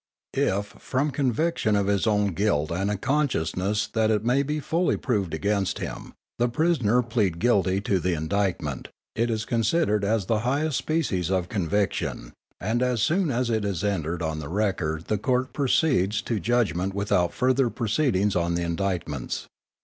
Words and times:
__If, 0.47 0.79
from 0.81 1.11
conviction 1.11 1.75
of 1.75 1.85
his 1.85 2.07
own 2.07 2.33
guilt 2.33 2.71
and 2.71 2.89
a 2.89 2.97
consciousness 2.97 3.85
that 3.85 4.09
it 4.09 4.25
may 4.25 4.41
be 4.41 4.59
fully 4.59 4.97
proved 4.97 5.31
against 5.31 5.77
him, 5.77 6.13
the 6.39 6.49
prisoner 6.49 7.03
plead 7.03 7.37
guilty 7.37 7.81
to 7.81 7.99
the 7.99 8.15
indictment, 8.15 8.87
it 9.15 9.29
is 9.29 9.45
considered 9.45 10.03
as 10.03 10.25
the 10.25 10.39
highest 10.39 10.79
species 10.79 11.29
of 11.29 11.49
conviction, 11.49 12.33
and 12.59 12.81
as 12.81 12.99
soon 13.03 13.29
as 13.29 13.51
it 13.51 13.63
is 13.63 13.83
entered 13.83 14.23
on 14.23 14.39
record 14.43 15.05
the 15.05 15.19
Court 15.19 15.53
proceeds 15.53 16.23
to 16.23 16.39
judgment 16.39 16.95
without 16.95 17.31
further 17.31 17.69
proceedings 17.69 18.35
on 18.35 18.55
the 18.55 18.63
indictments. 18.63 19.45